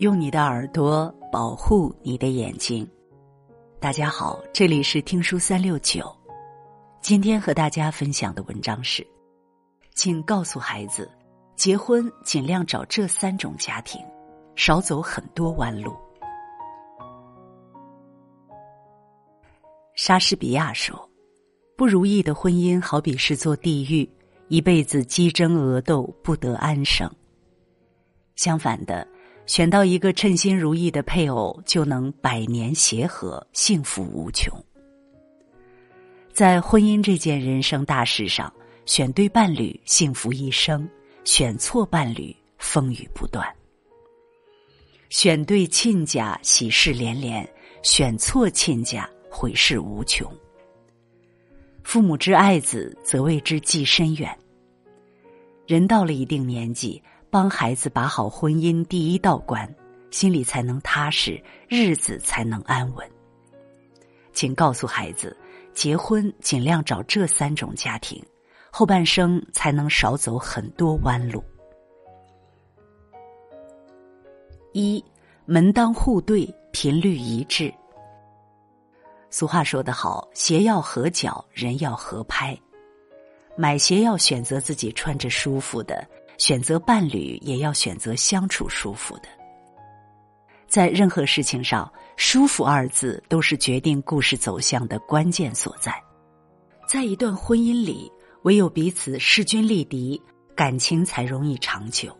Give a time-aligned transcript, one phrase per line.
[0.00, 2.88] 用你的耳朵保护你的眼睛。
[3.78, 6.10] 大家好，这里是听书三六九。
[7.02, 9.06] 今天和大家分享的文章是，
[9.94, 11.10] 请告诉孩子，
[11.54, 14.00] 结婚尽量找这三种家庭，
[14.56, 15.94] 少走很多弯路。
[19.94, 20.98] 莎士比亚说
[21.76, 24.10] ：“不如意的婚姻好比是座地狱，
[24.48, 27.06] 一辈子鸡争鹅斗，不得安生。”
[28.34, 29.06] 相反的，
[29.50, 34.48] 选到一个称心如意的配偶，就能百年协和，幸福无穷。
[36.32, 38.52] 在婚姻这件人生大事上，
[38.86, 40.88] 选对伴侣，幸福一生；
[41.24, 43.44] 选错伴侣，风雨不断。
[45.08, 47.44] 选对亲家，喜事连连；
[47.82, 50.32] 选错亲家，悔事无穷。
[51.82, 54.30] 父母之爱子，则为之计深远。
[55.66, 57.02] 人到了一定年纪。
[57.30, 59.72] 帮孩子把好婚姻第一道关，
[60.10, 63.08] 心里才能踏实，日子才能安稳。
[64.32, 65.36] 请告诉孩子，
[65.72, 68.20] 结婚尽量找这三种家庭，
[68.70, 71.42] 后半生才能少走很多弯路。
[74.72, 75.04] 一
[75.44, 77.72] 门当户对，频率一致。
[79.30, 82.58] 俗话说得好，鞋要合脚，人要合拍。
[83.56, 86.04] 买鞋要选择自己穿着舒服的。
[86.40, 89.24] 选择伴侣也要选择相处舒服的。
[90.66, 96.02] 在任何事情上，“舒服”二字都是决定故事走向的关键所在。
[96.88, 98.10] 在一段婚姻里，
[98.44, 100.18] 唯有彼此势均力敌，
[100.56, 102.16] 感情才容易长久。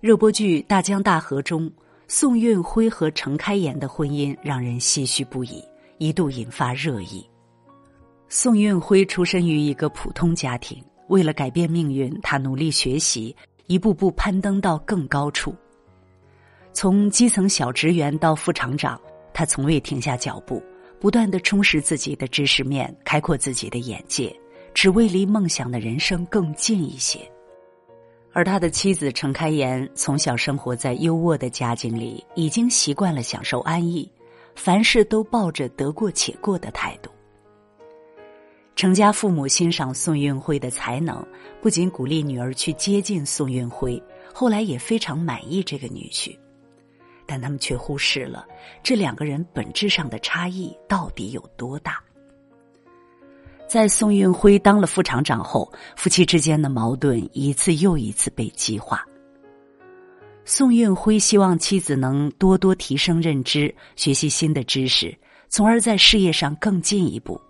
[0.00, 1.70] 热播剧《大江大河》中，
[2.06, 5.62] 宋运辉和程开颜的婚姻让人唏嘘不已，
[5.98, 7.28] 一度引发热议。
[8.30, 10.82] 宋运辉出身于一个普通家庭。
[11.08, 13.34] 为了改变命运，他努力学习，
[13.66, 15.54] 一步步攀登到更高处。
[16.72, 19.00] 从基层小职员到副厂长，
[19.34, 20.62] 他从未停下脚步，
[21.00, 24.34] 不断的充实自己的知识面，开阔自己的眼界，
[24.72, 27.18] 只为离梦想的人生更近一些。
[28.32, 34.08] 而他的妻子程开颜从小生活在优渥的家境里，已经习惯了享受安逸，
[34.54, 37.10] 凡事都抱着得过且过的态度。
[38.78, 41.26] 程家父母欣赏宋运辉的才能，
[41.60, 44.00] 不仅鼓励女儿去接近宋运辉，
[44.32, 46.38] 后来也非常满意这个女婿，
[47.26, 48.46] 但他们却忽视了
[48.80, 52.00] 这两个人本质上的差异到底有多大。
[53.66, 59.04] 在宋运辉当了副厂长后，夫妻之间的矛盾一次又一次被激化。
[60.44, 65.12] 宋运辉希望妻子能多多提升认知，学习新的知识，
[65.48, 67.40] 从而在事业上更进一步。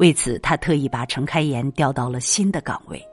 [0.00, 3.06] 为此，他特意把程开颜调到了新的岗位。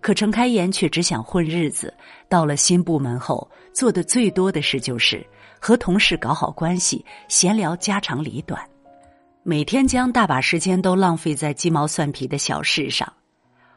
[0.00, 1.92] 可程开颜却只想混日子，
[2.30, 5.22] 到了新部门后，做的最多的事就是
[5.60, 8.58] 和同事搞好关系，闲聊家长里短，
[9.42, 13.12] 每天将大把时间都浪费在鸡毛蒜皮的小事上，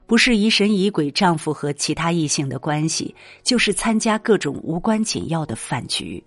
[0.08, 3.14] 不是疑神疑鬼丈夫和其他异性的关系，
[3.44, 6.24] 就是参加各种无关紧要的饭局。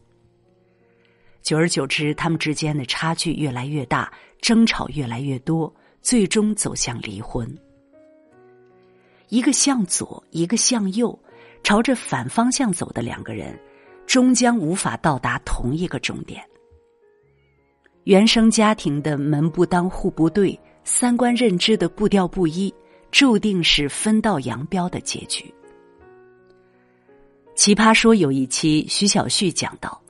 [1.40, 7.46] 久而久之，他们之间的差距越来越大，争吵越来越多，最终走向离婚。
[9.28, 11.18] 一个向左，一个向右，
[11.62, 13.58] 朝着反方向走的两个人，
[14.06, 16.40] 终将无法到达同一个终点。
[18.04, 22.72] 原生家庭的门不当户不对，三观认知的步调不一，
[23.10, 25.52] 注定是分道扬镳的结局。
[27.56, 30.00] 奇葩说有一期，徐小旭讲到。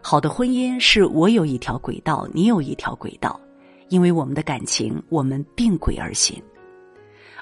[0.00, 3.38] 好的婚姻是我有一条轨道，你有一条轨道，
[3.88, 6.42] 因为我们的感情，我们并轨而行，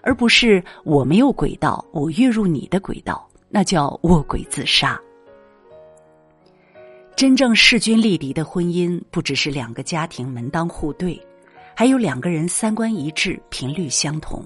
[0.02, 5.00] 而不是我没有轨道，我跃入你的轨道，那叫卧轨自杀。
[7.16, 11.18] 真正势均力敌的婚姻，不只是两个家庭门当户对，
[11.74, 14.44] 还有两个人三观一致、频率相同。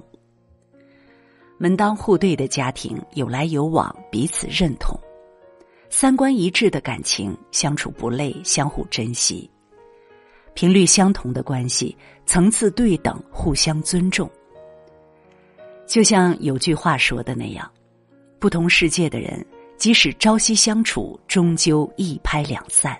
[1.58, 4.98] 门当户对的家庭，有来有往，彼此认同。
[5.90, 9.50] 三观一致的感情，相处不累，相互珍惜；
[10.54, 14.30] 频率相同的关系，层次对等，互相尊重。
[15.86, 17.70] 就像有句话说的那样，
[18.38, 19.44] 不同世界的人，
[19.76, 22.94] 即使朝夕相处，终究一拍两散；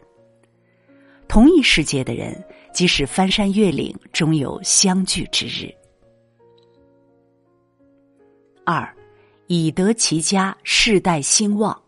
[1.29, 2.43] 同一世界的人，
[2.73, 5.73] 即使翻山越岭，终有相聚之日。
[8.65, 8.89] 二，
[9.47, 11.81] 以德齐家，世代兴旺。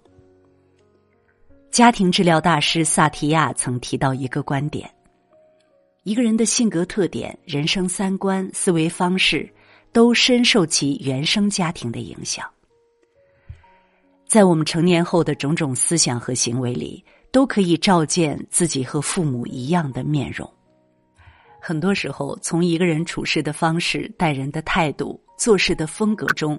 [1.71, 4.89] 家庭治疗大师萨提亚曾提到一个观点：
[6.05, 9.49] 一个人的性格特点、人生三观、思维方式，
[9.93, 12.45] 都深受其原生家庭的影响。
[14.27, 20.51] 在我们成年后的种种思想和行为里，都可以照见自己和父母一样的面容。
[21.61, 26.59] 很多时候，从一个人处事的方式、待人的态度、做事的风格中，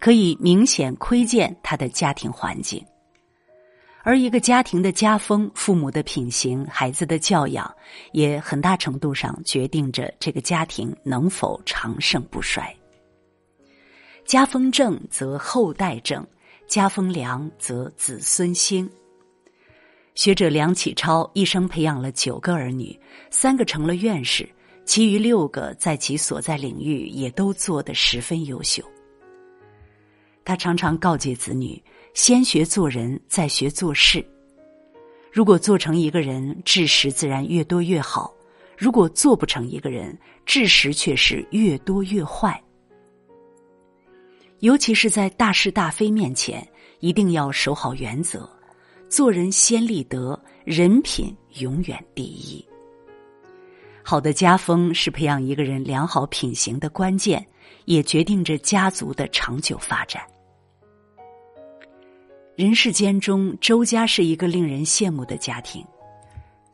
[0.00, 2.84] 可以明显窥见他的家庭环境。
[4.02, 7.72] 而一个家庭的家风、父母的品行、孩子的教养，
[8.12, 12.74] 也很大程度上决定着这个家庭能否长盛不衰。
[14.24, 16.26] 家风正则后代正。
[16.66, 18.88] 家风良，则子孙兴。
[20.14, 22.96] 学者梁启超一生培养了九个儿女，
[23.28, 24.48] 三个成了院士，
[24.84, 28.84] 其余六个在其所在领域也都做得十分优秀。
[30.44, 31.82] 他常常告诫子女：
[32.14, 34.24] 先学做人，再学做事。
[35.32, 38.28] 如果做成一个人，知识自然越多越好；
[38.76, 42.60] 如果做不成一个人，知识却是越多越坏。
[44.58, 46.66] 尤其是在大是大非面前，
[46.98, 48.46] 一定要守好原则，
[49.08, 52.62] 做人先立德，人品永远第一。
[54.02, 57.46] 好的家风是培养一个人良好品行的关键，
[57.84, 60.20] 也决定着家族的长久发展。
[62.60, 65.82] 人世间中，周家是一个令人羡慕的家庭。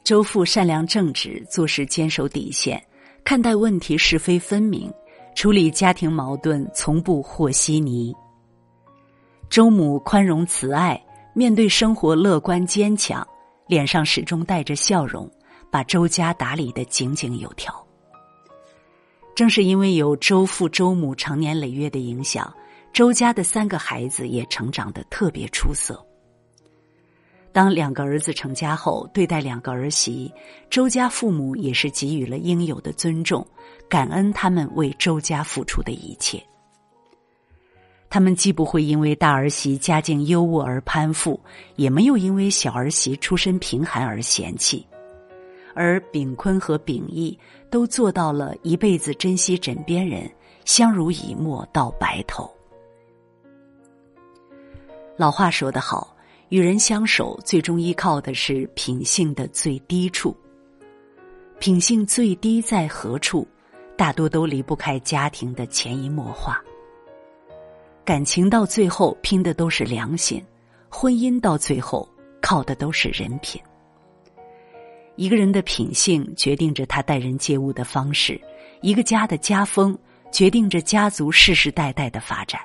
[0.02, 2.84] 周父善良正直，做事坚守底线，
[3.22, 4.92] 看待问题是非分明。
[5.36, 8.12] 处理家庭矛盾从不和稀泥。
[9.48, 11.00] 周母宽容慈爱，
[11.34, 13.24] 面对生活乐观坚强，
[13.68, 15.30] 脸上始终带着笑容，
[15.70, 17.72] 把周家打理的井井有条。
[19.36, 22.52] 正是因为有周父周母长年累月的影响，
[22.96, 26.02] 周家的三个孩子也成长的特别出色。
[27.52, 30.32] 当两个儿子成家后，对待两个儿媳，
[30.70, 33.46] 周家父母也是给予了应有的尊重，
[33.86, 36.42] 感恩他们为周家付出的一切。
[38.08, 41.38] 他们既不会因为大儿媳家境优渥而攀附，
[41.74, 44.86] 也没有因为小儿媳出身贫寒而嫌弃，
[45.74, 47.38] 而炳坤和炳义
[47.68, 50.26] 都做到了一辈子珍惜枕边人，
[50.64, 52.50] 相濡以沫到白头。
[55.16, 56.14] 老话说得好。
[56.48, 60.36] 与人相守，最终依靠的是品性的最低处。
[61.58, 63.44] 品性最低在何处？
[63.96, 66.62] 大多都离不开家庭的潜移默化。
[68.04, 70.40] 感情到最后拼的都是良心，
[70.88, 72.08] 婚姻到最后
[72.40, 73.60] 靠的都是人品。
[75.16, 78.40] 一个人的品性决定着他待人接物的方式，
[78.82, 79.98] 一个家的家风
[80.30, 82.60] 决定着家族世世代代的发展。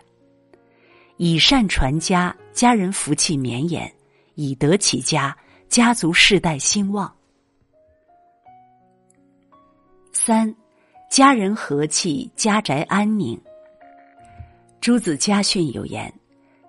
[1.17, 3.87] 以善传家，家人福气绵延；
[4.35, 5.35] 以德起家，
[5.69, 7.11] 家族世代兴旺。
[10.11, 10.53] 三，
[11.09, 13.39] 家人和气，家宅安宁。
[14.81, 16.13] 朱子家训有言：“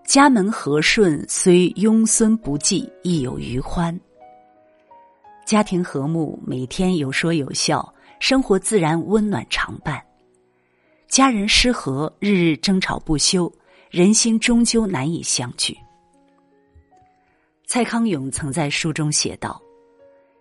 [0.07, 3.99] 家门和顺，虽庸孙不济，亦有余欢。”
[5.45, 9.99] 家庭和睦，每天有说有笑，生活自然温暖常伴；
[11.09, 13.53] 家人失和，日日争吵不休。
[13.93, 15.77] 人心终究难以相聚。
[17.67, 19.61] 蔡康永曾在书中写道：“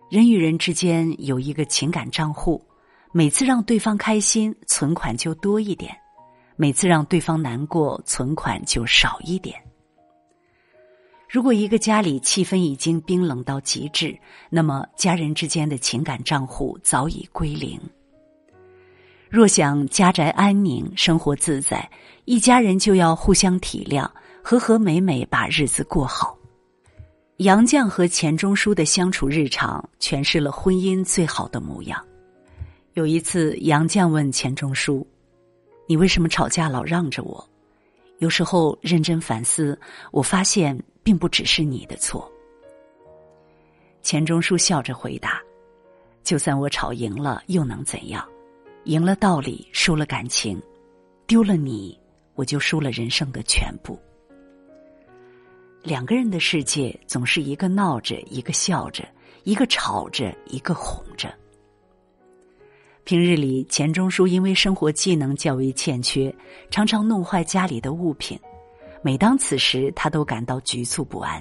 [0.08, 2.64] 人与人之间有一个情感账户，
[3.12, 5.92] 每次让对方开心，存款就多一点；
[6.56, 9.62] 每次让对方难过，存款就少一点。
[11.28, 14.18] 如果一个家里气氛已经冰冷到极致，
[14.48, 17.78] 那么家人之间的情感账户早已归零。”
[19.32, 21.90] 若想家宅安宁、生活自在，
[22.26, 24.06] 一家人就要互相体谅，
[24.42, 26.36] 和和美美把日子过好。
[27.38, 31.98] 杨绛和钱钟书的相处日常，诠释了婚姻最好的模样。
[32.92, 35.04] 有一次，杨绛问钱钟书
[35.88, 37.42] ：“你为什么吵架老让着我？
[38.18, 42.30] 有时候认真反思，我发现并不只是你的错。”
[44.02, 45.40] 钱钟书笑着回答
[46.22, 48.22] ：“就算我吵赢了，又能怎样？”
[48.84, 50.60] 赢了道理，输了感情，
[51.26, 51.96] 丢了你，
[52.34, 53.96] 我就输了人生的全部。
[55.82, 59.06] 两个人的世界，总是一个闹着，一个笑着，
[59.44, 61.32] 一个吵着，一个哄着。
[63.04, 66.34] 平日里，钱钟书因为生活技能较为欠缺，
[66.70, 68.38] 常常弄坏家里的物品。
[69.00, 71.40] 每当此时，他都感到局促不安。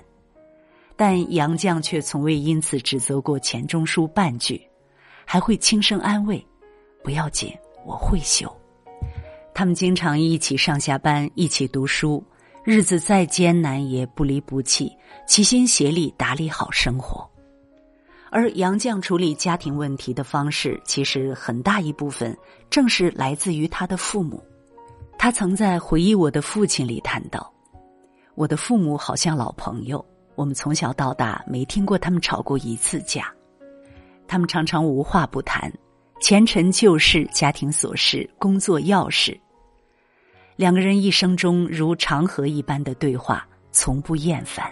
[0.96, 4.62] 但杨绛却从未因此指责过钱钟书半句，
[5.26, 6.44] 还会轻声安慰。
[7.04, 7.54] 不要紧，
[7.86, 8.52] 我会修。
[9.54, 12.24] 他们经常一起上下班，一起读书，
[12.64, 14.92] 日子再艰难也不离不弃，
[15.28, 17.30] 齐心协力打理好生活。
[18.30, 22.36] 而杨绛处理家庭问题的方式，其实很大一部分
[22.70, 24.42] 正是来自于他的父母。
[25.18, 27.54] 他曾在回忆我的父亲里谈到
[28.34, 30.04] ：“我的父母好像老朋友，
[30.36, 33.32] 我们从小到大没听过他们吵过一次架。
[34.28, 35.72] 他们常常无话不谈，
[36.22, 39.36] 前尘旧事、家庭琐事、工作要事。
[40.56, 44.72] 两个人一生中如长河一般的对话，从不厌烦。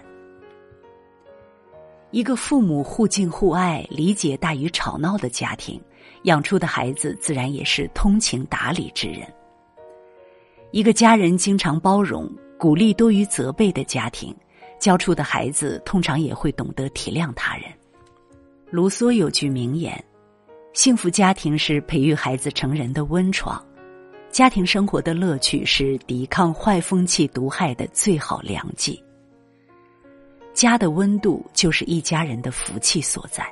[2.11, 5.81] 一个父母互敬互爱、理解大于吵闹的家庭，
[6.23, 9.21] 养出的孩子自然也是通情达理之人。
[10.69, 14.35] 一个家人经常包容、鼓励多于责备的家庭，
[14.79, 17.63] 教出的孩子通常也会懂得体谅他人。
[18.69, 20.01] 卢梭有句名言
[20.73, 23.61] ：“幸福家庭是培育孩子成人的温床，
[24.29, 29.03] 家庭生活的乐趣是抵抗坏风气毒害的最好良剂。”
[30.53, 33.45] 家的温度就是一家人的福气所在，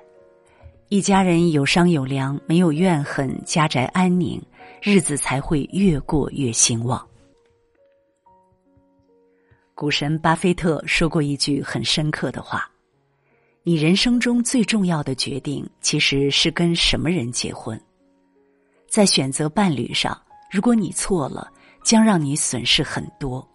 [0.90, 4.42] 一家人有商有量，没有怨恨，家宅安宁，
[4.82, 7.06] 日子才会越过越兴旺。
[9.74, 12.70] 股神巴菲特说过一句很深刻的话
[13.68, 17.78] ：“你人生中最重要的决定，其实是跟什么人结婚。
[18.88, 20.18] 在选择伴侣上，
[20.50, 21.52] 如果你错了，
[21.84, 23.46] 将让你损失很多。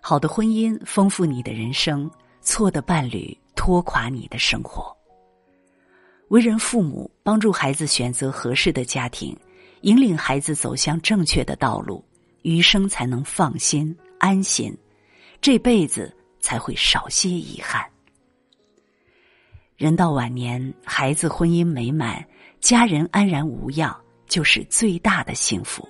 [0.00, 2.10] 好的婚姻丰富你的人生。”
[2.42, 4.92] 错的伴侣拖垮你的生活。
[6.30, 9.38] 为人父母，帮助孩子选择合适的家庭，
[9.82, 12.04] 引领孩子走向正确的道路，
[12.42, 14.76] 余生才能放心安心，
[15.40, 17.88] 这辈子才会少些遗憾。
[19.80, 22.22] 人到晚年，孩子婚姻美满，
[22.60, 25.88] 家人安然无恙，就是最大的幸福。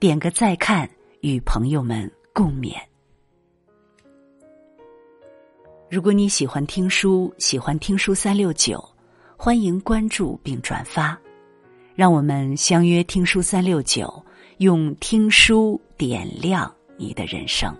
[0.00, 0.88] 点个再看，
[1.20, 2.74] 与朋友们共勉。
[5.90, 8.82] 如果你喜欢听书，喜欢听书三六九，
[9.36, 11.20] 欢迎关注并转发，
[11.94, 14.24] 让我们相约听书三六九，
[14.56, 17.76] 用听书点亮你的人生。